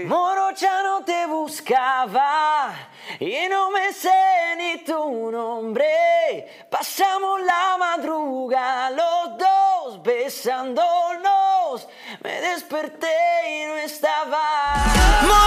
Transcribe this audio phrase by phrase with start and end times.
[0.00, 2.72] Morocha no te buscaba
[3.20, 6.66] y no me sé ni tu nombre.
[6.70, 11.88] Pasamos la madrugada los dos besándonos.
[12.22, 13.08] Me desperté
[13.48, 14.76] y no estaba.
[15.22, 15.42] No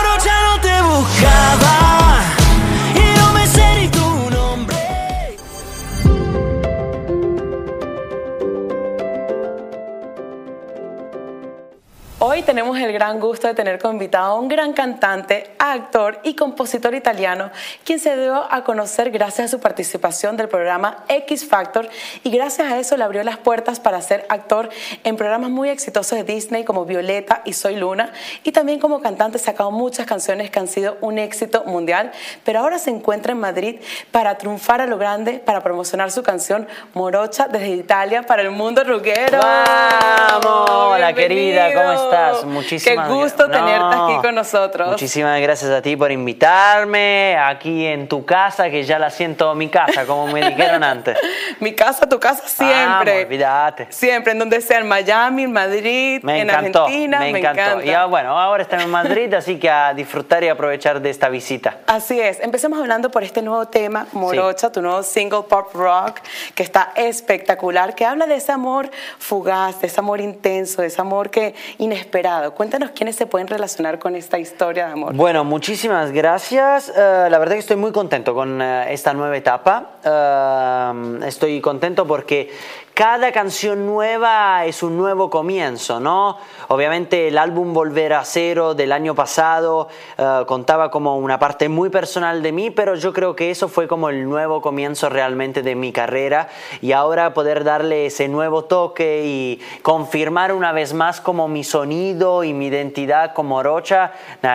[12.46, 16.94] tenemos el gran gusto de tener como invitado a un gran cantante, actor y compositor
[16.94, 17.50] italiano,
[17.84, 21.90] quien se dio a conocer gracias a su participación del programa X Factor
[22.24, 24.70] y gracias a eso le abrió las puertas para ser actor
[25.04, 29.40] en programas muy exitosos de Disney como Violeta y Soy Luna y también como cantante
[29.40, 32.12] sacado muchas canciones que han sido un éxito mundial,
[32.44, 33.78] pero ahora se encuentra en Madrid
[34.12, 38.84] para triunfar a lo grande, para promocionar su canción Morocha desde Italia para el mundo
[38.84, 39.40] ruguero.
[39.40, 42.35] Vamos, hola querida, ¿cómo Bienvenido.
[42.36, 42.46] Estás?
[42.52, 44.06] Muchísimas Qué gusto gra- tenerte No.
[44.08, 44.90] aquí con nosotros.
[44.92, 49.70] Muchísimas gracias a ti por invitarme aquí en tu casa, que ya la siento mi
[49.70, 51.18] casa, como me dijeron antes.
[51.60, 53.12] Mi casa, tu casa siempre.
[53.12, 53.88] Vamos, olvídate.
[53.90, 57.20] Siempre, en donde sea, en Miami, en Madrid, Me en encantó, Argentina.
[57.20, 57.62] me encantó.
[57.62, 57.86] encanta.
[57.86, 61.30] Y ah, bueno, ahora estamos en Madrid, así que a disfrutar y aprovechar de esta
[61.30, 61.78] visita.
[61.88, 62.40] Así es.
[62.40, 66.20] Empecemos hablando por este nuevo tema, Morocha, tu nuevo single pop rock,
[66.54, 68.90] que está espectacular, que habla de ese amor
[69.20, 72.25] fugaz, de ese amor intenso, de ese amor que inesperado.
[72.56, 75.14] Cuéntanos quiénes se pueden relacionar con esta historia de amor.
[75.14, 76.90] Bueno, muchísimas gracias.
[76.90, 79.92] Eh, la verdad que estoy muy contento con eh, esta nueva etapa.
[80.04, 82.50] Eh, estoy contento porque
[82.96, 86.38] cada canción nueva es un nuevo comienzo, ¿no?
[86.70, 91.90] Obviamente el álbum Volver a Cero del año pasado eh, contaba como una parte muy
[91.90, 95.76] personal de mí, pero yo creo que eso fue como el nuevo comienzo realmente de
[95.76, 96.48] mi carrera
[96.82, 102.46] y ahora poder darle ese nuevo toque y confirmar una vez más como mi sonido
[102.46, 104.14] y mi identidad como Rocha,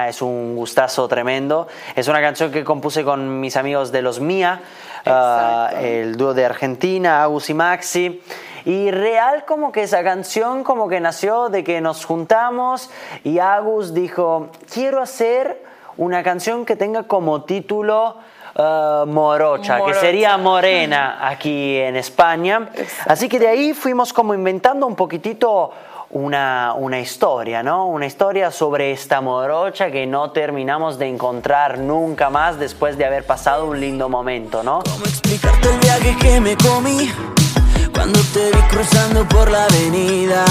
[0.08, 1.68] es un gustazo tremendo.
[1.94, 4.62] Es una canción que compuse con mis amigos de Los Mía,
[5.06, 8.22] Ah, el dúo de Argentina, Agus y Maxi.
[8.64, 12.90] Y real como que esa canción como que nació de que nos juntamos
[13.24, 15.64] y Agus dijo, quiero hacer
[15.96, 18.16] una canción que tenga como título
[18.56, 22.68] ah, Morocha, que sería Morena aquí en España.
[23.06, 25.72] Así que de ahí fuimos como inventando un poquitito
[26.10, 27.86] una, una historia, ¿no?
[27.86, 33.24] Una historia sobre esta morocha que no terminamos de encontrar nunca más después de haber
[33.24, 34.80] pasado un lindo momento, ¿no?
[34.82, 37.10] ¿Cómo explicarte el viaje que me comí?
[37.94, 40.44] Cuando te vi cruzando por la avenida,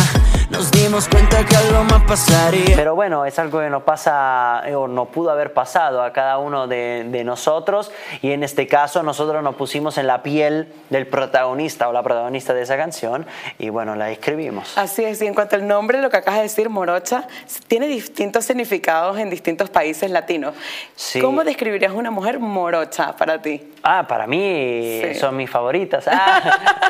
[0.49, 2.75] nos dimos cuenta que algo más pasaría.
[2.75, 6.39] Pero bueno, es algo que no pasa eh, o no pudo haber pasado a cada
[6.39, 11.07] uno de, de nosotros y en este caso nosotros nos pusimos en la piel del
[11.07, 13.25] protagonista o la protagonista de esa canción
[13.59, 14.77] y bueno, la escribimos.
[14.77, 17.27] Así es, y en cuanto al nombre, lo que acabas de decir, Morocha,
[17.67, 20.55] tiene distintos significados en distintos países latinos.
[20.95, 21.21] Sí.
[21.21, 23.71] ¿Cómo describirías una mujer morocha para ti?
[23.83, 25.15] Ah, para mí Sí.
[25.15, 26.05] son mis favoritas.
[26.07, 26.41] Ah.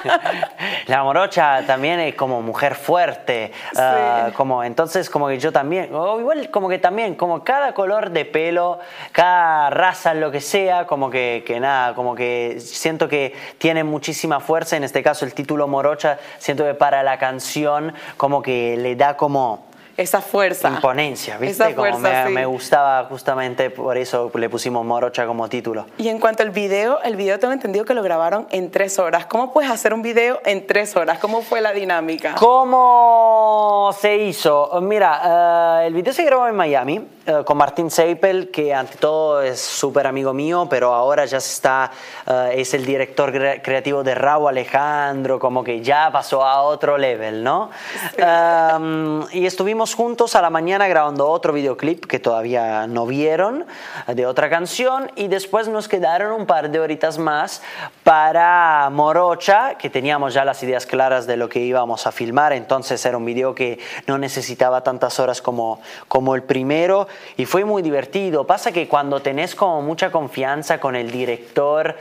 [0.88, 3.52] la morocha también es como mujer fuerte.
[3.76, 4.34] ah, Sí.
[4.34, 8.26] como, entonces, como que yo también, o igual como que también, como cada color de
[8.26, 8.80] pelo,
[9.12, 14.40] cada raza, lo que sea, como que, que nada, como que siento que tiene muchísima
[14.40, 14.78] fuerza.
[14.78, 19.16] En este caso, el título morocha, siento que para la canción, como que le da
[19.18, 19.69] como
[20.00, 20.70] Esa fuerza.
[20.70, 21.52] imponencia, ¿viste?
[21.64, 22.34] Esa como fuerza, me, sí.
[22.34, 25.86] me gustaba justamente por eso le pusimos morocha como título.
[25.98, 29.26] Y en cuanto al video, el video tengo entendido que lo grabaron en tres horas.
[29.26, 31.20] ¿Cómo puedes hacer un video en tres horas?
[31.20, 32.36] ¿Cómo fue la dinámica?
[32.36, 34.80] ¿Cómo se hizo?
[34.82, 39.42] Mira, eh, el video se grabó en Miami eh, con Martín Seipel, que ante todo
[39.42, 41.92] es súper amigo mío, pero ahora ya se está,
[42.26, 46.98] eh, es el director cre- creativo de Raúl Alejandro, como que ya pasó a otro
[46.98, 47.70] level, ¿no?
[48.18, 53.66] Um, y estuvimos juntos a la mañana grabando otro videoclip que todavía no vieron,
[54.08, 57.62] eh, de otra canción, y después nos quedaron un par de horitas más
[58.04, 63.06] para Morocha, que teníamos ya las ideas claras de lo que íbamos a filmar, entonces
[63.06, 67.08] era un video que no necesitaba tantas horas como, como el primero,
[67.38, 68.46] y fue muy divertido.
[68.46, 71.96] Pasa que cuando tenés como mucha confianza con el director,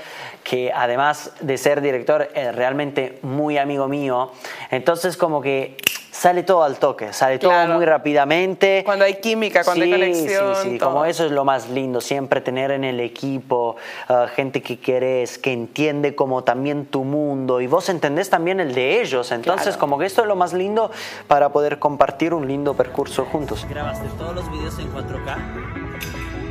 [0.45, 4.33] que además de ser director es realmente muy amigo mío,
[4.71, 5.77] entonces como que
[6.19, 8.83] sale todo al toque, sale todo muy rápidamente.
[8.85, 10.91] Cuando hay química, cuando hay Sí, conexión, Sí, sí, todo.
[10.91, 13.77] como eso es lo más lindo, siempre tener en el equipo
[14.09, 18.75] ah, gente que querés, que entiende como también tu mundo y vos entendés también el
[18.75, 19.31] de ellos.
[19.31, 19.79] Entonces Claro.
[19.81, 20.91] como que esto es lo más lindo
[21.29, 23.65] para poder compartir un lindo percurso juntos.
[23.71, 25.37] ¿Grabaste todos los videos en 4K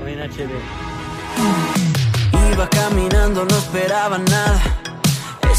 [0.04, 0.50] o en HD?
[2.54, 4.62] Iba caminando, no esperaba nada.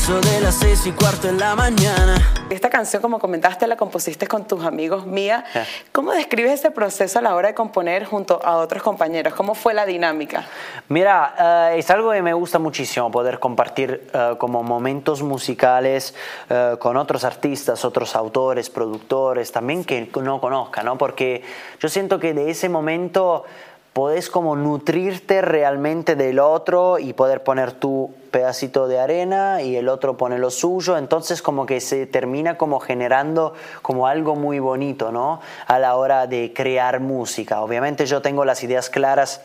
[0.08, 2.16] Eso de las seis y cuarto en la mañana.
[2.49, 5.44] Esta canción, como comentaste, la compusiste con tus amigos Mía.
[5.93, 9.34] ¿Cómo describes ese proceso a la hora de componer junto a otros compañeros?
[9.34, 10.46] ¿Cómo fue la dinámica?
[10.88, 16.14] Mira, eh, es algo que me gusta muchísimo poder compartir eh, como momentos musicales
[16.49, 20.96] eh, con otros artistas, otros autores, productores, también que no conozcan, ¿no?
[20.96, 21.43] Porque
[21.81, 23.44] yo siento que de ese momento
[23.93, 29.88] podés como nutrirte realmente del otro y poder poner tu pedacito de arena y el
[29.88, 35.11] otro pone lo suyo, entonces como que se termina como generando como algo muy bonito,
[35.11, 35.40] ¿no?
[35.67, 37.61] A la hora de crear música.
[37.62, 39.40] Obviamente yo tengo las ideas claras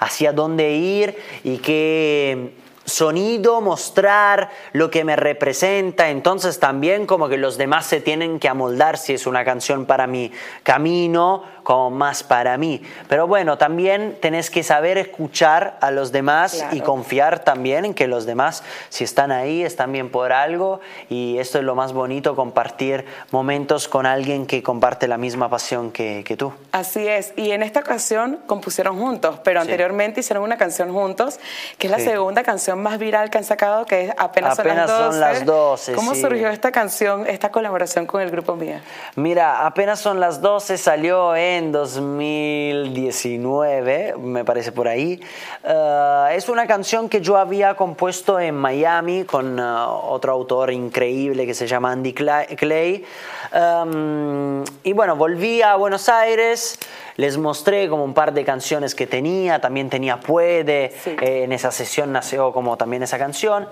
[0.00, 2.54] hacia dónde ir y qué
[2.88, 8.48] sonido, mostrar lo que me representa, entonces también como que los demás se tienen que
[8.48, 12.80] amoldar si es una canción para mi camino como más para mí.
[13.08, 18.06] Pero bueno, también tenés que saber escuchar a los demás y confiar también en que
[18.06, 20.80] los demás, si están ahí, están bien por algo.
[21.10, 25.92] Y esto es lo más bonito, compartir momentos con alguien que comparte la misma pasión
[25.92, 26.54] que, que tú.
[26.72, 27.34] Así es.
[27.36, 31.38] Y en esta ocasión compusieron juntos, pero anteriormente hicieron una canción juntos,
[31.76, 35.20] que es la segunda canción más viral que han sacado, que es Apenas, Apenas son
[35.20, 35.92] las 12.
[35.92, 38.80] ¿Cómo surgió esta canción, esta colaboración con el grupo Mía?
[39.16, 45.20] Mira, Apenas son las 12 salió en en 2019, me parece por ahí.
[45.64, 51.44] Eh, es una canción que yo había compuesto en Miami con eh, otro autor increíble
[51.46, 53.04] que se llama Andy Clay.
[53.52, 56.78] Em, y bueno, volví a Buenos Aires,
[57.16, 61.72] les mostré como un par de canciones que tenía, también tenía Puede, eh, en esa
[61.72, 63.66] sesión nació como también esa canción.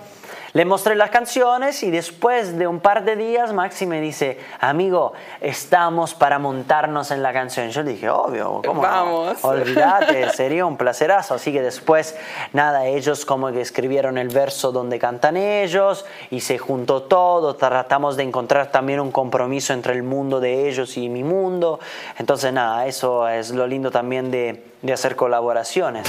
[0.57, 5.13] Le mostré las canciones y después de un par de días Maxi me dice, amigo,
[5.43, 7.69] estamos para montarnos en la canción.
[7.69, 9.37] Yo le dije, obvio, ¿cómo Vamos.
[9.45, 11.35] Olvídate, sería un placerazo.
[11.35, 12.17] Así que después,
[12.55, 17.57] nada, ellos como que escribieron el verso donde cantan ellos y se juntó todo.
[17.57, 21.81] Tratamos de encontrar también un compromiso entre el mundo de ellos y mi mundo.
[22.17, 26.07] Entonces, nada, eso es lo lindo también de, de hacer colaboraciones.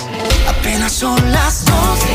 [0.47, 2.06] Apenas son las dos,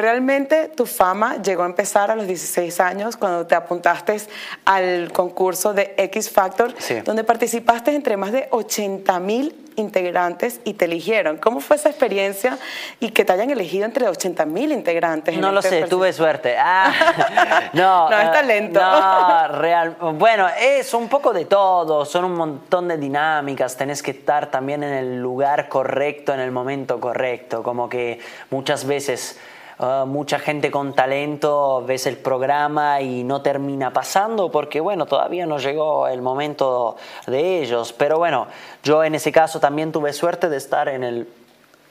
[0.00, 4.20] realmente tu fama llegó a empezar a los 16 años cuando te apuntaste
[4.64, 6.74] al concurso de X Factor,
[7.04, 11.38] donde participaste entre más de 80 mil integrantes y te eligieron.
[11.38, 12.58] ¿Cómo fue esa experiencia
[13.00, 15.36] y que te hayan elegido entre 80 mil integrantes?
[15.36, 16.56] No lo este sé, tuve suerte.
[16.58, 18.80] Ah, no, no, es eh, talento.
[18.80, 19.96] No, real.
[20.14, 24.82] Bueno, es un poco de todo, son un montón de dinámicas, tenés que estar también
[24.82, 28.20] en el lugar correcto, en el momento correcto, como que
[28.50, 29.38] muchas veces
[29.82, 35.46] Ah, mucha gente con talento ves el programa y no termina pasando porque, bueno, todavía
[35.46, 36.96] no llegó el momento
[37.26, 37.94] de ellos.
[37.94, 38.46] Pero bueno,
[38.82, 41.26] yo en ese caso también tuve suerte de estar en el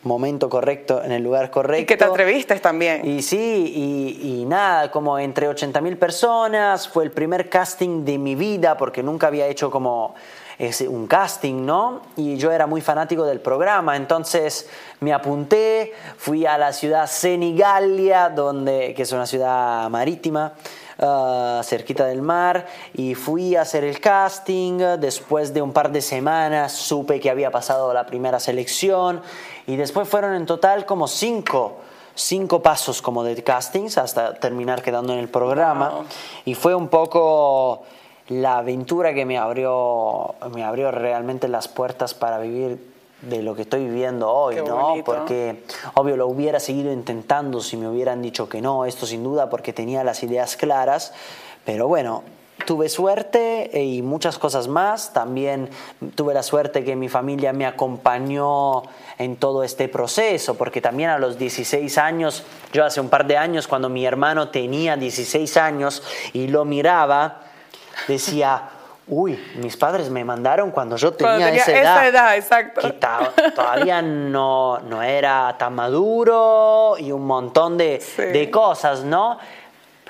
[0.03, 1.81] momento correcto, en el lugar correcto.
[1.81, 3.05] Y que te atreviste también.
[3.05, 8.17] Y sí, y, y nada, como entre 80 mil personas, fue el primer casting de
[8.17, 10.15] mi vida porque nunca había hecho como
[10.59, 12.01] es un casting, ¿no?
[12.17, 14.69] Y yo era muy fanático del programa, entonces
[14.99, 20.53] me apunté, fui a la ciudad Senigalia, donde, que es una ciudad marítima,
[21.01, 24.77] uh, cerquita del mar, y fui a hacer el casting.
[24.99, 29.21] Después de un par de semanas supe que había pasado la primera selección,
[29.67, 31.77] y después fueron en total como cinco
[32.15, 36.03] cinco pasos como de castings hasta terminar quedando en el programa
[36.43, 37.83] y fue un poco
[38.27, 43.63] la aventura que me abrió, me abrió realmente las puertas para vivir de lo que
[43.63, 44.95] estoy viviendo hoy, ¿no?
[45.05, 45.63] Porque
[45.95, 49.73] obvio lo hubiera seguido intentando si me hubieran dicho que no, esto sin duda porque
[49.73, 51.13] tenía las ideas claras,
[51.65, 52.23] pero bueno,
[52.65, 55.13] tuve suerte y muchas cosas más.
[55.13, 55.69] También
[56.15, 58.83] tuve la suerte que mi familia me acompañó
[59.17, 63.37] en todo este proceso, porque también a los 16 años, yo hace un par de
[63.37, 67.41] años, cuando mi hermano tenía 16 años y lo miraba,
[68.07, 68.69] decía,
[69.09, 72.35] uy, mis padres me mandaron cuando yo tenía, esa edad.
[72.35, 72.81] exacto.
[72.81, 72.97] Que
[73.51, 79.39] todavía no, no era tan maduro y un montón de, de cosas, ¿no?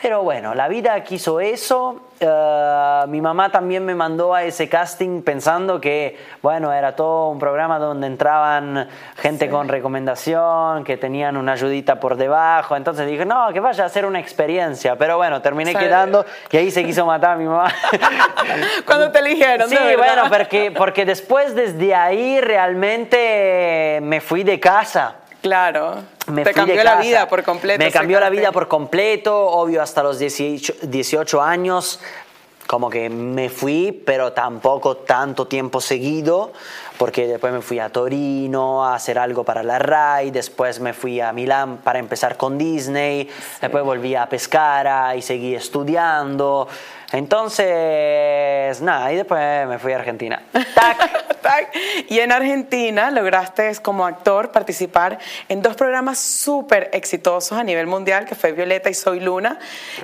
[0.01, 2.01] Pero bueno, la vida quiso eso.
[2.22, 7.39] Eh, mi mamá también me mandó a ese casting pensando que, bueno, era todo un
[7.39, 8.88] programa donde entraban
[9.18, 12.77] gente con recomendación, que tenían una ayudita por debajo.
[12.77, 14.96] Entonces dije, no, que vaya a ser una experiencia.
[14.98, 17.74] Pero bueno, terminé quedando y ahí se quiso matar a mi mamá.
[18.86, 25.15] Cuando te eligieron, Sí, bueno, porque, porque después desde ahí realmente me fui de casa.
[25.41, 25.96] Claro.
[26.27, 27.84] Me Te cambió la vida por completo.
[27.84, 32.00] Me cambió la vida por completo, obvio, hasta los 18, 18 años
[32.69, 36.53] como que me fui, pero tampoco tanto tiempo seguido,
[37.00, 41.19] porque después me fui a Torino a hacer algo para la RAI, después me fui
[41.19, 43.27] a Milán para empezar con Disney,
[43.60, 46.67] después volví a Pescara y seguí estudiando.
[47.12, 50.39] Entonces, nada, y después me fui a Argentina.
[50.75, 51.25] ¡Tac!
[52.08, 58.25] Y en Argentina lograste como actor participar en dos programas súper exitosos a nivel mundial,
[58.25, 59.60] que fue Violeta y Soy Luna,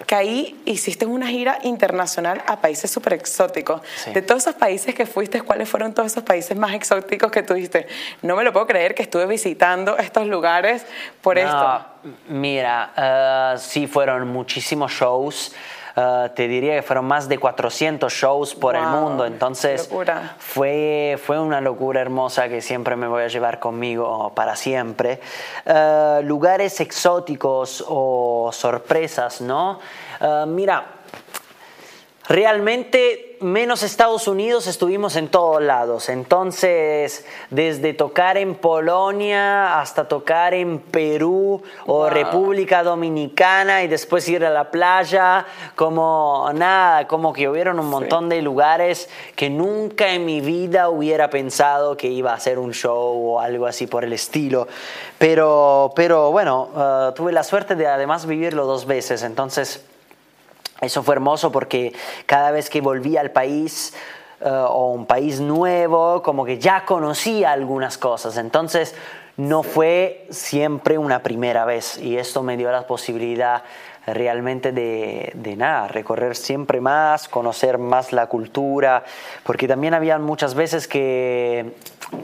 [0.05, 3.81] que ahí hiciste una gira internacional a países súper exóticos.
[4.13, 7.87] De todos esos países que fuiste, ¿cuáles fueron todos esos países más exóticos que tuviste?
[8.21, 10.85] No me lo puedo creer que estuve visitando estos lugares
[11.21, 11.85] por esto.
[12.27, 15.53] Mira, eh, sí fueron muchísimos shows.
[15.95, 19.89] Eh, te diría que fueron más de 400 shows por el mundo, entonces
[20.37, 25.21] fue, fue una locura hermosa que siempre me voy a llevar conmigo para siempre.
[25.65, 29.79] Eh, lugares exóticos o sorpresas, ¿no?
[30.47, 30.85] mira,
[32.27, 36.09] realmente menos Estados Unidos estuvimos en todos lados.
[36.09, 44.45] Entonces, desde tocar en Polonia hasta tocar en Perú o República Dominicana y después ir
[44.45, 50.25] a la playa, como nada, como que hubieron un montón de lugares que nunca en
[50.25, 54.13] mi vida hubiera pensado que iba a hacer un show o algo así por el
[54.13, 54.67] estilo.
[55.17, 59.23] Pero, pero bueno, eh, tuve la suerte de además vivirlo dos veces.
[59.23, 59.85] Entonces,
[60.81, 61.93] eso fue hermoso porque
[62.25, 63.93] cada vez que volví al país
[64.41, 68.37] eh, o un país nuevo, como que ya conocía algunas cosas.
[68.37, 68.93] Entonces
[69.37, 73.63] no fue siempre una primera vez y esto me dio la posibilidad
[74.05, 79.03] realmente de, de, nada, recorrer siempre más, conocer más la cultura,
[79.43, 81.73] porque también había muchas veces que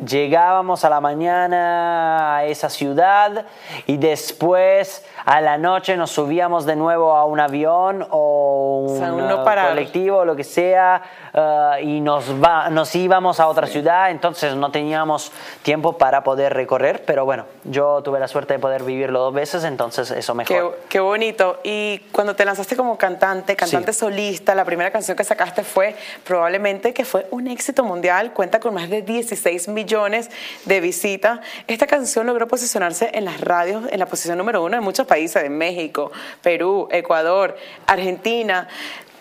[0.06, 3.46] llegábamos a la mañana a esa ciudad
[3.88, 10.18] y después a la noche nos subíamos de nuevo a un avión o un colectivo
[10.18, 11.02] o lo que sea
[11.34, 15.32] eh, y nos, va, nos íbamos a otra ciudad, entonces no teníamos
[15.64, 19.64] tiempo para poder recorrer, pero bueno, yo tuve la suerte de poder vivirlo dos veces,
[19.64, 20.78] entonces eso mejor.
[20.80, 21.60] Qué, qué bonito.
[21.64, 26.94] Y cuando te lanzaste como cantante, cantante solista, la primera canción que sacaste fue probablemente
[26.94, 30.30] que fue un éxito mundial, cuenta con más de 16 millones
[30.66, 31.40] de visitas.
[31.68, 35.42] Esta canción logró posicionarse en las radios en la posición número uno en muchos países,
[35.42, 36.12] de México,
[36.42, 37.56] Perú, Ecuador,
[37.88, 38.68] Argentina.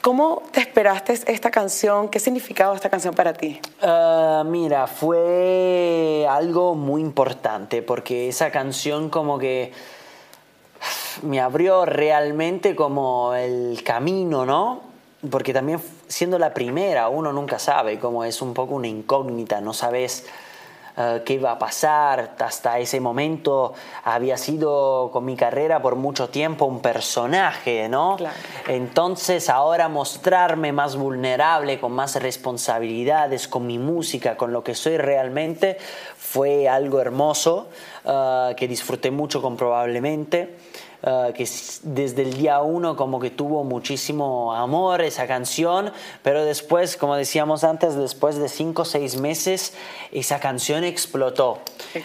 [0.03, 2.09] ¿Cómo te esperaste esta canción?
[2.09, 3.61] ¿Qué significaba esta canción para ti?
[3.83, 9.73] Ah, mira, fue algo muy importante porque esa canción como que
[11.23, 14.90] me abrió realmente como el camino, ¿no?
[15.29, 19.75] Porque también siendo la primera, uno nunca sabe, como es un poco una incógnita, no
[19.75, 20.27] sabes
[20.97, 22.35] eh, qué iba a pasar.
[22.39, 23.73] Hasta ese momento
[24.05, 28.17] había sido con mi carrera por mucho tiempo un personaje, ¿no?
[28.67, 34.97] Entonces ahora mostrarme más vulnerable, con más responsabilidades, con mi música, con lo que soy
[34.97, 35.79] realmente,
[36.17, 37.69] fue algo hermoso
[38.05, 40.57] eh, que disfruté mucho comprobablemente.
[41.03, 41.49] Eh, que
[41.83, 45.93] desde el día uno como que tuvo muchísimo amor esa canción,
[46.23, 49.73] pero después, como decíamos antes, después de cinco o seis meses,
[50.13, 51.61] esa canción explotó.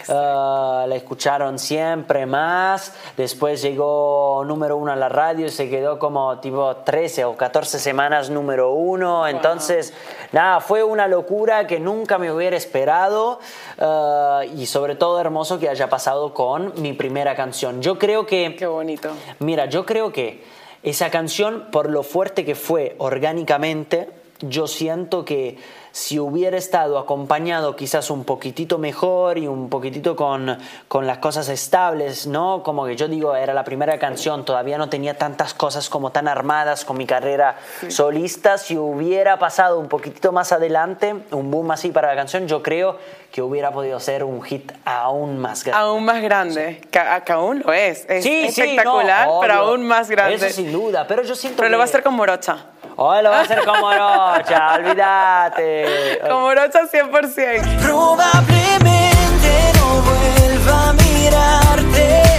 [0.08, 6.38] Uh, la escucharon siempre más, después llegó número uno a la radio, se quedó como
[6.40, 9.92] tipo 13 o 14 semanas número uno, entonces,
[10.32, 13.40] nada, fue una locura que nunca me hubiera esperado
[13.78, 17.82] uh, y sobre todo hermoso que haya pasado con mi primera canción.
[17.82, 18.56] Yo creo que...
[18.86, 19.10] Bonito.
[19.40, 20.44] Mira, yo creo que
[20.84, 25.58] esa canción, por lo fuerte que fue orgánicamente, yo siento que
[25.90, 31.48] si hubiera estado acompañado quizás un poquitito mejor y un poquitito con, con, las cosas
[31.48, 32.62] estables, ¿no?
[32.62, 36.28] Como que yo digo, era la primera canción, todavía no tenía tantas cosas como tan
[36.28, 37.56] armadas con mi carrera
[37.88, 42.62] solista, si hubiera pasado un poquitito más adelante, un boom así para la canción, yo
[42.62, 42.98] creo
[43.30, 45.84] que hubiera podido ser un hit aún más grande.
[45.84, 50.36] Aún más grande, que, aún lo es, es espectacular, pero aún más grande.
[50.36, 52.56] Eso sin duda, pero yo siento Pero lo va a hacer con Morocha.
[52.96, 56.18] Hoy lo va a hacer con Morocha, olvídate.
[56.26, 57.78] Con Morocha 100%.
[57.82, 62.35] Probablemente no vuelva a mirarte.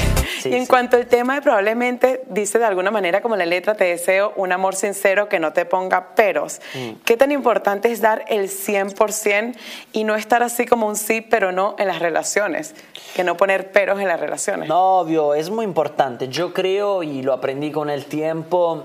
[0.49, 3.85] Y en cuanto al tema de probablemente, dice de alguna manera como la letra, te
[3.85, 6.59] deseo un amor sincero que no te ponga peros.
[6.73, 7.03] Mm.
[7.05, 9.55] ¿Qué tan importante es dar el 100%
[9.93, 12.75] y no estar así como un sí, pero no en las relaciones?
[13.15, 14.69] Que no poner peros en las relaciones.
[14.69, 16.27] No, obvio, es muy importante.
[16.27, 18.83] Yo creo, y lo aprendí con el tiempo,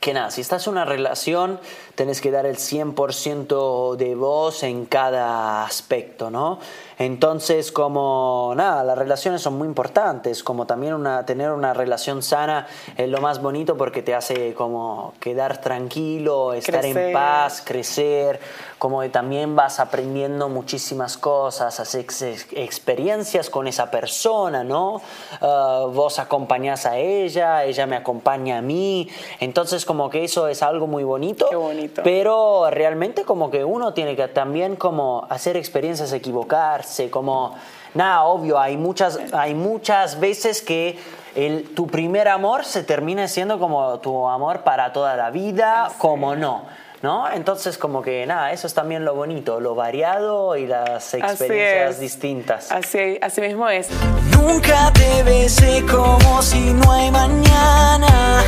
[0.00, 1.60] que nada, si estás en una relación,
[1.98, 6.60] tenés que dar el 100% de vos en cada aspecto, ¿no?
[6.96, 12.68] Entonces, como nada, las relaciones son muy importantes, como también una, tener una relación sana
[12.96, 18.40] es lo más bonito porque te hace como quedar tranquilo, estar en paz, crecer,
[18.78, 25.00] como que también vas aprendiendo muchísimas cosas, haces experiencias con esa persona, ¿no?
[25.40, 29.08] Ah, vos acompañás a ella, ella me acompaña a mí,
[29.40, 31.87] entonces como que eso es algo muy bonito, Qué bonito.
[32.02, 37.56] Pero realmente como que uno tiene que también como hacer experiencias, equivocarse, como,
[37.94, 40.98] nada, obvio, hay muchas, hay muchas veces que
[41.34, 46.34] el, tu primer amor se termina siendo como tu amor para toda la vida, como
[46.34, 46.66] no.
[47.00, 47.30] ¿No?
[47.30, 52.72] Entonces como que nada, eso es también lo bonito, lo variado y las experiencias distintas.
[52.72, 53.88] Así, así mismo es.
[54.32, 58.42] Nunca te besé como si no hay mañana,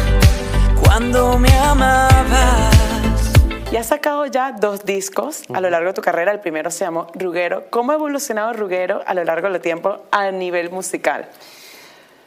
[0.83, 2.80] cuando me amabas.
[3.73, 6.33] Y has sacado ya dos discos a lo largo de tu carrera.
[6.33, 7.67] El primero se llamó Ruguero.
[7.71, 11.29] ¿Cómo ha evolucionado Ruguero a lo largo del tiempo a nivel musical?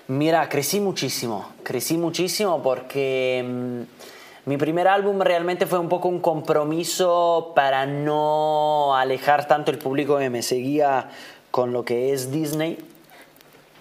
[0.07, 6.21] Mira, crecí muchísimo, crecí muchísimo porque mm, mi primer álbum realmente fue un poco un
[6.21, 11.09] compromiso para no alejar tanto el público que me seguía
[11.51, 12.77] con lo que es Disney.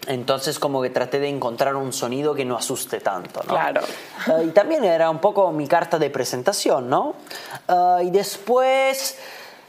[0.06, 3.54] Entonces como que traté de encontrar un sonido que no asuste tanto, ¿no?
[3.54, 3.82] Claro.
[4.26, 7.14] Uh, y también era un poco mi carta de presentación, ¿no?
[7.68, 9.16] Uh, y después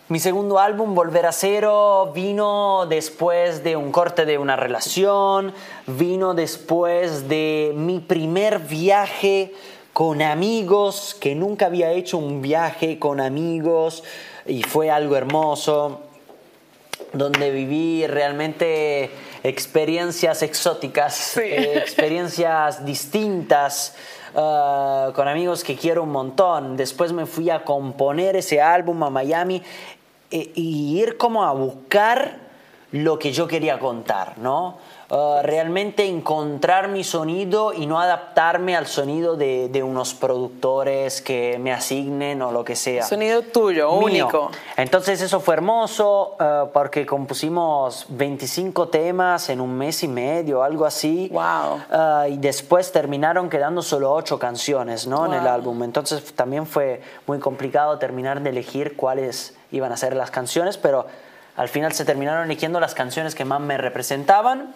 [0.09, 5.53] mi segundo álbum, Volver a Cero, vino después de un corte de una relación,
[5.87, 9.53] vino después de mi primer viaje
[9.93, 14.03] con amigos, que nunca había hecho un viaje con amigos
[14.45, 16.01] y fue algo hermoso,
[17.13, 19.09] donde viví realmente
[19.43, 21.41] experiencias exóticas, sí.
[21.41, 23.95] eh, experiencias distintas.
[24.35, 26.75] Uh, con amigos que quiero un montón.
[26.75, 29.62] Después me fui a componer ese álbum a Miami
[30.31, 32.39] e, y ir como a buscar
[32.91, 34.79] lo que yo quería contar, ¿no?
[35.13, 41.60] Uh, realmente encontrar mi sonido y no adaptarme al sonido de, de, unos productores que
[41.60, 43.03] me asignen o lo que sea.
[43.03, 44.00] Sonido tuyo, Mío.
[44.00, 44.50] único.
[44.75, 50.84] Entonces eso fue hermoso uh, porque compusimos 25 temas en un mes y medio, algo
[50.84, 51.29] así.
[51.32, 51.75] Wow.
[51.91, 55.17] Uh, y después terminaron quedando solo 8 canciones ¿no?
[55.17, 55.25] Wow.
[55.25, 55.84] en el álbum.
[55.84, 61.05] Entonces también fue muy complicado terminar de elegir cuáles iban a ser las canciones, pero
[61.55, 64.74] al final se terminaron eligiendo las canciones que más me representaban.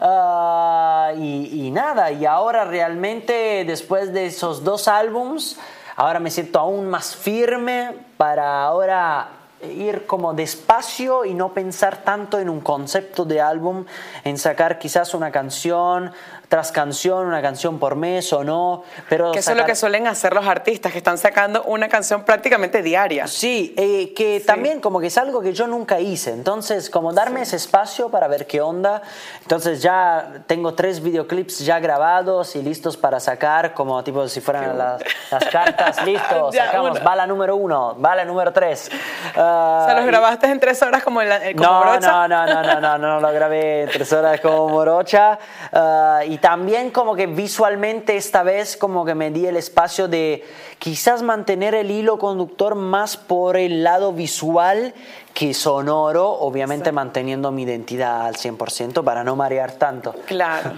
[0.00, 5.58] Uh, y, y, nada, y ahora realmente después de esos dos álbums,
[5.96, 9.28] ahora me siento aún más firme para ahora
[9.62, 13.84] ir como despacio y no pensar tanto en un concepto de álbum,
[14.24, 16.12] en sacar quizás una canción
[16.48, 19.58] tras canción, una canción por mes o no, pero que eso sacar...
[19.58, 23.26] es lo que suelen hacer los artistas, que están sacando una canción prácticamente diaria.
[23.26, 24.46] Sí, eh, que sí.
[24.46, 27.42] también como que es algo que yo nunca hice, entonces como darme sí.
[27.42, 29.02] ese espacio para ver qué onda,
[29.42, 34.78] entonces ya tengo tres videoclips ya grabados y listos para sacar, como tipo si fueran
[34.78, 37.00] las, las, cartas, listo, sacamos una.
[37.00, 38.90] bala número uno, bala número tres.
[39.36, 40.50] Uh, o sea, los grabaste y...
[40.50, 42.10] en tres horas como, en la, como no, morocha.
[42.10, 45.38] No, no, no, no, no, no, lo grabé en tres horas como morocha.
[45.72, 50.44] Uh, también como que visualmente esta vez como que me di el espacio de
[50.78, 54.94] quizás mantener el hilo conductor más por el lado visual
[55.38, 56.94] que sonoro, obviamente sí.
[56.94, 60.12] manteniendo mi identidad al 100% para no marear tanto.
[60.26, 60.72] Claro.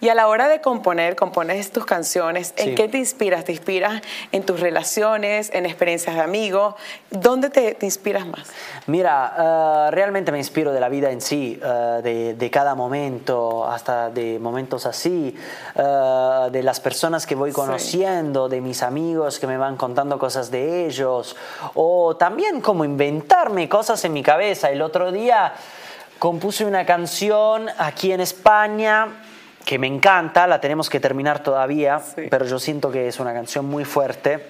[0.00, 2.74] Y a la hora de componer, compones tus canciones, ¿en sí.
[2.74, 3.44] qué te inspiras?
[3.44, 6.74] ¿Te inspiras en tus relaciones, en experiencias de amigos?
[7.10, 8.52] ¿Dónde te, te inspiras más?
[8.86, 13.66] Mira, uh, realmente me inspiro de la vida en sí, uh, de, de, cada momento,
[13.66, 15.34] hasta de momentos así,
[15.74, 18.54] uh, de las personas que voy conociendo, sí.
[18.54, 21.36] de mis amigos que me van contando cosas de ellos,
[21.74, 24.70] o también como inventarme cosas en mi cabeza.
[24.70, 25.52] El otro día
[26.18, 29.08] compuse una canción aquí en España
[29.62, 32.22] que me encanta, la tenemos que terminar todavía, sí.
[32.30, 34.48] pero yo siento que es una canción muy fuerte.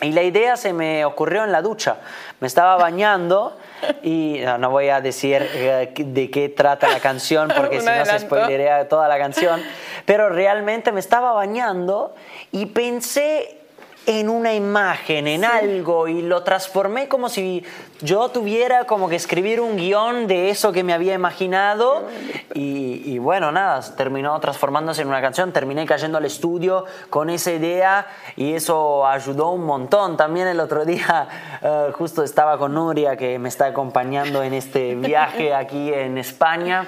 [0.00, 1.98] Y la idea se me ocurrió en la ducha.
[2.40, 3.58] Me estaba bañando
[4.02, 8.06] y no, no voy a decir eh, de qué trata la canción porque si no
[8.06, 9.62] se spoilería toda la canción,
[10.06, 12.14] pero realmente me estaba bañando
[12.50, 13.63] y pensé
[14.06, 15.46] en una imagen, en sí.
[15.46, 17.64] algo, y lo transformé como si
[18.00, 22.04] yo tuviera como que escribir un guion de eso que me había imaginado.
[22.52, 25.52] Y, y, bueno, nada, terminó transformándose en una canción.
[25.52, 30.16] Terminé cayendo al estudio con esa idea y eso ayudó un montón.
[30.16, 31.28] También el otro día,
[31.62, 36.86] uh, justo estaba con Nuria, que me está acompañando en este viaje aquí en España,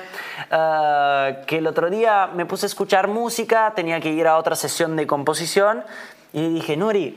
[0.50, 4.54] uh, que el otro día me puse a escuchar música, tenía que ir a otra
[4.54, 5.84] sesión de composición
[6.36, 7.16] Y le dije, Nuri,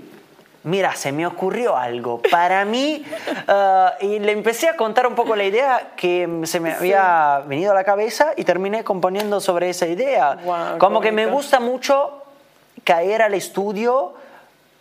[0.64, 2.22] mira, se me ocurrió algo.
[2.32, 3.04] Para mí,
[3.50, 7.74] eh, y le empecé a contar un poco la idea que se me había venido
[7.74, 10.38] a la cabeza y terminé componiendo sobre esa idea.
[10.42, 12.24] Qué como que me gusta mucho
[12.86, 14.14] caer al estudio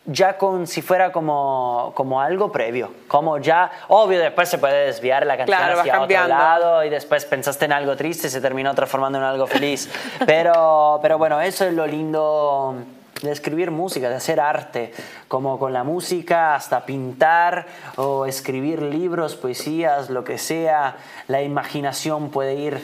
[0.07, 5.27] ya con si fuera como, como algo previo, como ya, obvio, después se puede desviar
[5.27, 8.73] la canción Claro, hacia otro lado y después pensaste en algo triste y se terminó
[8.73, 9.91] transformando en algo feliz.
[10.27, 12.77] Pero, pero bueno, eso es lo lindo
[13.23, 14.93] de escribir música, de hacer arte,
[15.27, 22.31] como con la música hasta pintar o escribir libros, poesías, lo que sea, la imaginación
[22.31, 22.81] puede ir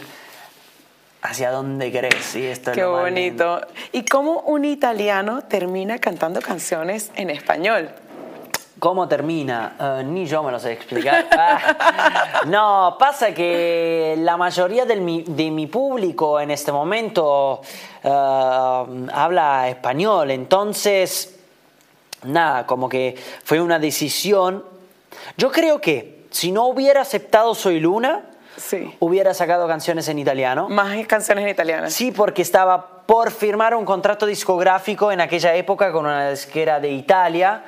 [1.22, 2.36] hacia donde querés.
[2.36, 3.60] Y esto es Qué lo bonito.
[3.92, 7.90] ¿Y cómo un italiano termina cantando canciones en español?
[8.84, 9.76] ¿Cómo termina?
[9.80, 11.24] Eh, ni yo me lo sé explicar.
[11.36, 17.62] Ah, no, pasa que la mayoría del mi- de mi público en este momento
[18.02, 21.34] eh, habla español, entonces,
[22.24, 24.62] nada, como que fue una decisión.
[25.38, 28.26] Yo creo que si no hubiera aceptado Soy Luna,
[28.58, 28.94] Sí.
[29.00, 30.68] hubiera sacado canciones en italiano.
[30.68, 31.88] Más canciones en italiano.
[31.90, 36.90] Sí, porque estaba por firmar un contrato discográfico en aquella época con una disquera de
[36.90, 37.64] Italia.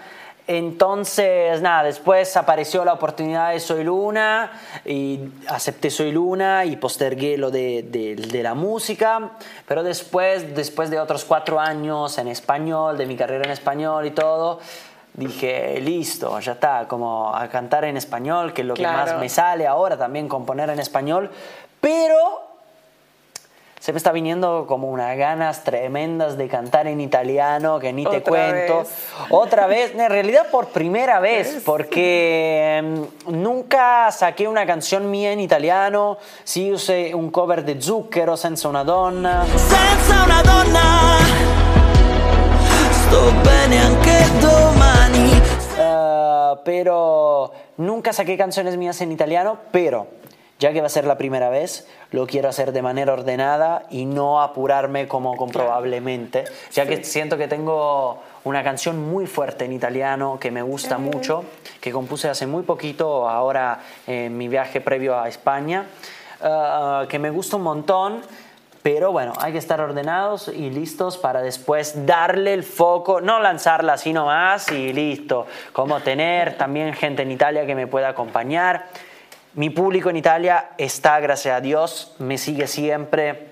[0.49, 4.53] Entonces, nada, después apareció la oportunidad de Soy Luna
[4.85, 9.33] y acepté Soy Luna y postergué lo de, de- de la música.
[9.67, 14.13] Pero después, después de otros cuatro años en español, de mi carrera en español y
[14.13, 14.61] todo,
[15.15, 19.13] dije, listo, ya está, como a cantar en español, que es lo que Claro.
[19.13, 21.31] más me sale ahora también componer en español.
[21.81, 22.46] Pero
[23.87, 28.17] se me está viniendo como unas ganas tremendas de cantar en italiano que ni te
[28.17, 28.79] Otra cuento.
[28.81, 28.89] vez.
[29.31, 35.39] Otra vez, en realidad por primera vez, porque mm, nunca saqué una canción mía en
[35.39, 36.19] italiano.
[36.43, 39.47] Sí usé un cover de Zucchero, Senza una donna.
[39.55, 41.19] Senza una donna
[43.07, 45.31] sto bene anche domani.
[45.79, 50.09] Eh, pero nunca saqué canciones mías en italiano, pero
[50.59, 54.07] ya que va a ser la primera vez, lo quiero hacer de manera ordenada y
[54.07, 60.39] no apurarme como comprobablemente, ya que siento que tengo una canción muy fuerte en italiano
[60.41, 61.45] que me gusta mucho,
[61.81, 65.87] que compuse hace muy poquito, ahora en mi viaje previo a España,
[66.43, 68.23] eh, que me gusta un montón.
[68.83, 73.95] Pero bueno, hay que estar ordenados y listos para después darle el foco, no lanzarla
[73.95, 75.49] así nomás y listo.
[75.73, 78.87] Como tener también gente en Italia que me pueda acompañar.
[79.57, 83.49] Mi público en Italia está, gracias a Dios, me sigue siempre.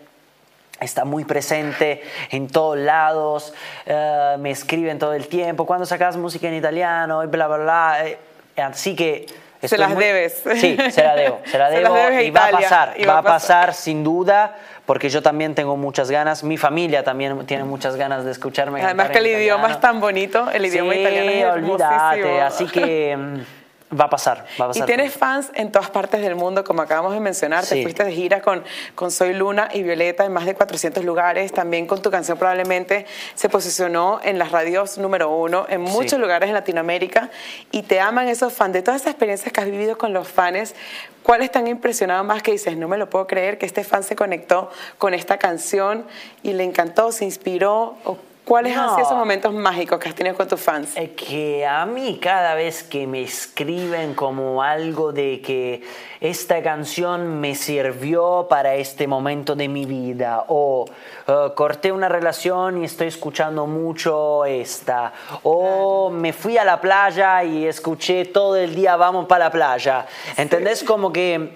[0.80, 3.54] Está muy presente en todos lados,
[3.86, 7.96] eh, me escriben todo el tiempo, cuando sacas música en italiano y bla, bla, bla.
[8.04, 8.18] eh,
[8.60, 9.24] así que...
[9.62, 10.42] Se las muy- debes.
[10.56, 14.04] Sí, se la debo, se la debo y va a pasar, va a pasar sin
[14.04, 18.82] duda, porque yo también tengo muchas ganas, mi familia también tiene muchas ganas de escucharme.
[18.82, 23.16] Además que el idioma es tan bonito, el idioma Sí, italiano es olvídate, así que
[23.98, 24.86] va a pasar, va a Y pasar.
[24.86, 27.60] tienes fans en todas partes del mundo, como acabamos de mencionar.
[27.64, 27.82] Te Sí.
[27.82, 31.52] fuiste de gira con, con Soy Luna y Violeta en más de 400 lugares.
[31.52, 36.18] También con tu canción probablemente se posicionó en las radios número uno en muchos Sí.
[36.18, 37.30] lugares en Latinoamérica.
[37.70, 38.72] Y te aman esos fans.
[38.72, 40.74] De todas esas experiencias que has vivido con los fans,
[41.22, 44.02] ¿cuáles te han impresionado más que dices, no me lo puedo creer que este fan
[44.02, 46.04] se conectó con esta canción
[46.42, 47.96] y le encantó, se inspiró?
[48.04, 48.94] ¿O ¿Cuáles han No.
[48.94, 50.94] sido esos momentos mágicos que has tenido con tus fans?
[50.96, 55.82] Es que a mí cada vez que me escriben como algo de que
[56.20, 60.84] esta canción me sirvió para este momento de mi vida o
[61.26, 67.42] eh, corté una relación y estoy escuchando mucho esta o me fui a la playa
[67.44, 70.06] y escuché todo el día vamos para la playa.
[70.36, 70.84] ¿Entendés?
[70.84, 71.54] Como que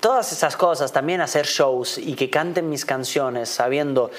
[0.00, 4.10] todas esas cosas, también hacer shows y que canten mis canciones sabiendo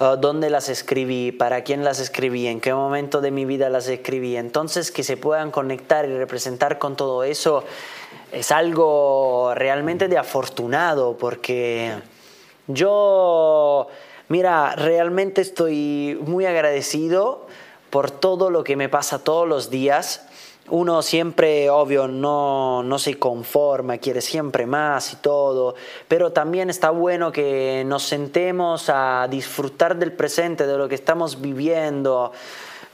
[0.00, 3.88] uh, dónde las escribí, para quién las escribí, en qué momento de mi vida las
[3.88, 7.64] escribí, entonces que se puedan conectar y representar con todo eso
[8.32, 11.94] es algo realmente de afortunado porque
[12.66, 13.88] yo,
[14.28, 17.46] mira, realmente estoy muy agradecido
[17.90, 20.27] por todo lo que me pasa todos los días
[20.70, 25.74] uno siempre, obvio, no, no se conforma, quiere siempre más y todo,
[26.06, 31.40] pero también está bueno que nos sentemos a disfrutar del presente, de lo que estamos
[31.40, 32.32] viviendo.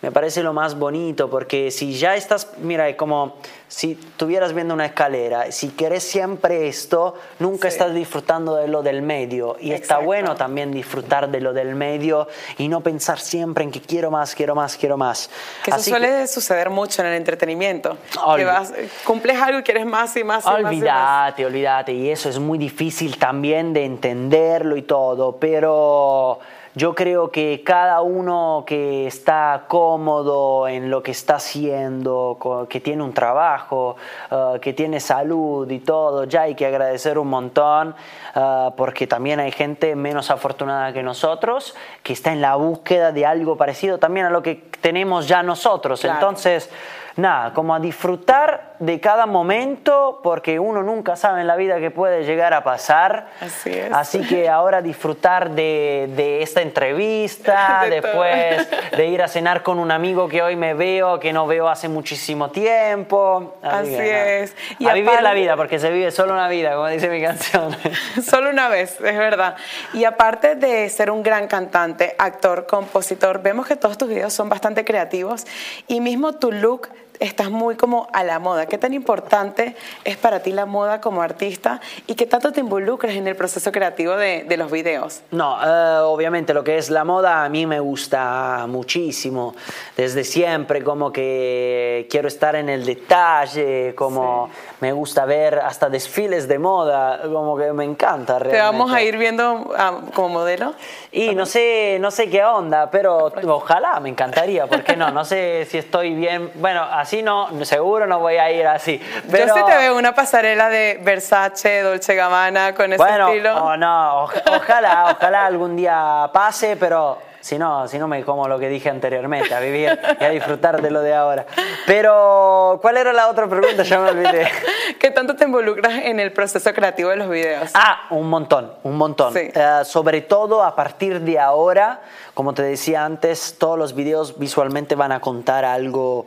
[0.03, 3.37] Me parece lo más bonito, porque si ya estás, mira, es como
[3.69, 7.75] si estuvieras viendo una escalera, si quieres siempre esto, nunca Sí.
[7.77, 9.57] estás disfrutando de lo del medio.
[9.61, 12.29] Y está bueno también disfrutar de lo del medio
[12.59, 15.31] y no pensar siempre en que quiero más, quiero más, quiero más.
[15.65, 17.97] Que eso Así suele suceder mucho en el entretenimiento.
[18.37, 20.65] Que vas, cumples algo y quieres más y más y más y más.
[20.67, 26.41] Olvídate, olvídate, y eso es muy difícil también de entenderlo y todo, pero
[26.77, 33.05] yo creo que cada uno que está cómodo en lo que está haciendo, que tiene
[33.05, 33.97] un trabajo,
[34.31, 37.95] eh, que tiene salud y todo, ya hay que agradecer un montón
[38.35, 43.25] eh, porque también hay gente menos afortunada que nosotros que está en la búsqueda de
[43.25, 46.01] algo parecido también a lo que tenemos ya nosotros.
[46.01, 46.17] Claro.
[46.17, 46.71] Entonces,
[47.17, 51.91] nada, como a disfrutar de cada momento porque uno nunca sabe en la vida que
[51.91, 53.29] puede llegar a pasar.
[53.41, 53.93] Así es.
[53.93, 58.23] Así que ahora disfrutar de, de esta entrevista, De todo.
[58.23, 61.69] después de ir a cenar con un amigo que hoy me veo, que no veo
[61.69, 63.57] hace muchísimo tiempo.
[63.63, 64.57] Así que es.
[64.79, 67.77] Y a vivir la vida, porque se vive solo una vida, como dice mi canción.
[68.25, 69.57] Solo una vez, es verdad.
[69.93, 74.49] Y aparte de ser un gran cantante, actor, compositor, vemos que todos tus videos son
[74.49, 75.47] bastante creativos
[75.87, 76.89] y mismo tu look
[77.21, 78.67] estás muy como a la moda.
[78.67, 83.15] ¿Qué tan importante es para ti la moda como artista y qué tanto te involucras
[83.15, 85.23] en el proceso creativo de, de los videos?
[85.31, 89.55] No, eh, obviamente lo que es la moda a mí me gusta muchísimo,
[89.97, 94.51] desde siempre, como que quiero estar en el detalle, como
[94.81, 98.79] me gusta ver hasta desfiles de moda, como que me encanta ¿Te realmente.
[98.79, 100.75] vamos a ir viendo ah, como modelo?
[101.13, 105.67] Y no sé, no sé qué onda, pero ojalá, me encantaría, porque no, no sé
[105.71, 109.47] si estoy bien, bueno, así no, seguro no voy a ir así, pero...
[109.47, 113.55] Yo sí te veo una pasarela de Versace, Dolce Gabbana con ese Bueno, estilo.
[113.65, 118.49] oh, no, oj- ojalá, ojalá algún día pase, pero si no, si no me como
[118.49, 121.45] lo que dije anteriormente, a vivir y a disfrutar de lo de ahora.
[121.87, 123.83] Pero, ¿cuál era la otra pregunta?
[123.83, 124.49] Ya me olvidé.
[124.99, 127.71] ¿Qué tanto te involucras en el proceso creativo de los videos?
[127.75, 129.35] Ah, un montón, un montón.
[129.35, 129.51] Sí.
[129.55, 132.01] Eh, sobre todo a partir de ahora,
[132.33, 136.25] como te decía antes, todos los videos visualmente van a contar algo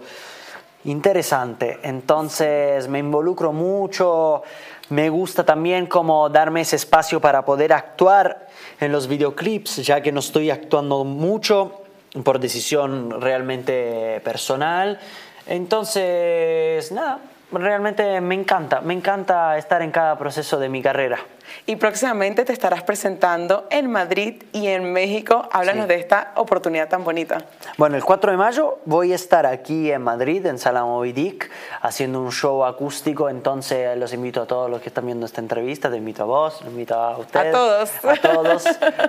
[0.88, 1.80] interesante.
[1.84, 4.44] Entonces me involucro mucho,
[4.90, 8.48] me gusta también como darme ese espacio para poder actuar
[8.80, 11.84] en los videoclips, ya que no estoy actuando mucho
[12.24, 15.00] por decisión realmente personal.
[15.46, 17.20] Entonces, nada,
[17.52, 21.20] realmente me encanta, me encanta estar en cada proceso de mi carrera.
[21.66, 25.48] Y próximamente te estarás presentando en Madrid y en México.
[25.52, 25.90] Háblanos Sí.
[25.90, 27.46] de esta oportunidad tan bonita.
[27.78, 31.50] Bueno, el 4 de mayo voy a estar aquí en Madrid, en Sala Moby Dick,
[31.82, 33.30] haciendo un show acústico.
[33.30, 35.90] Entonces, los invito a todos los que están viendo esta entrevista.
[35.90, 37.52] Te invito a vos, lo invito a ustedes.
[37.54, 37.92] todos.
[38.04, 38.64] A todos.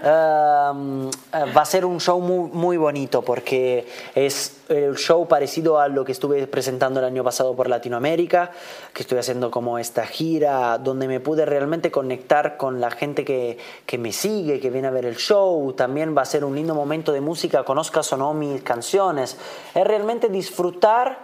[0.09, 1.11] Um,
[1.57, 6.05] va a ser un show muy, muy bonito porque es el show parecido a lo
[6.05, 8.51] que estuve presentando el año pasado por Latinoamérica,
[8.93, 13.59] que estoy haciendo como esta gira donde me pude realmente conectar con la gente que,
[13.87, 15.73] que me sigue, que viene a ver el show.
[15.73, 19.39] También va a ser un lindo momento de música, conozcas o no mis canciones.
[19.75, 21.19] Es realmente disfrutar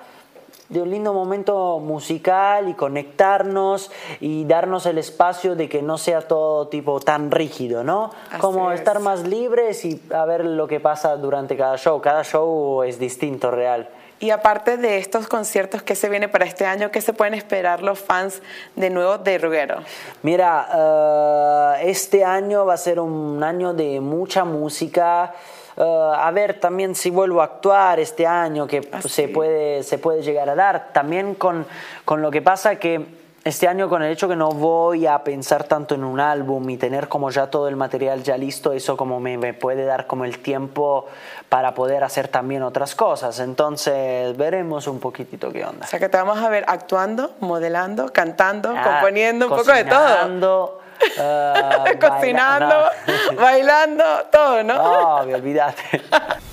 [0.69, 3.91] de un lindo momento musical y conectarnos
[4.21, 8.11] y darnos el espacio de que no sea todo tipo tan rígido, ¿no?
[8.31, 8.81] Así Como es.
[8.81, 12.01] estar más libres y a ver lo que pasa durante cada show.
[12.01, 13.89] Cada show es distinto, real.
[14.25, 17.83] Y aparte de estos conciertos que se viene para este año, ¿qué se pueden esperar
[17.83, 18.41] los fans
[18.75, 19.83] de nuevo de Ruggero?
[20.23, 25.35] Mira, eh, este año va a ser un año de mucha música.
[25.77, 25.83] Eh,
[26.17, 30.23] a ver también si vuelvo a actuar este año, que Ah, se, puede, se puede
[30.23, 30.89] llegar a dar.
[30.95, 31.67] También con,
[32.07, 33.05] con lo que pasa que
[33.45, 36.77] este año con el hecho que no voy a pensar tanto en un álbum y
[36.79, 40.25] tener como ya todo el material ya listo, eso como me, me puede dar como
[40.25, 41.07] el tiempo
[41.51, 43.39] para poder hacer también otras cosas.
[43.41, 45.85] Entonces veremos un poquitito qué onda.
[45.85, 49.85] O sea que te vamos a ver actuando, modelando, cantando, Ah, componiendo, un poco de
[49.85, 50.01] todo.
[50.01, 50.81] cocinando,
[51.19, 53.41] eh, Cocinando, baila- no.
[53.43, 54.75] bailando, todo, ¿no?
[55.21, 56.03] No, me olvídate.